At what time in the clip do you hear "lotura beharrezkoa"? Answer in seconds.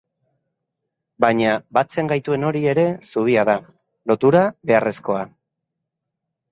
4.13-5.27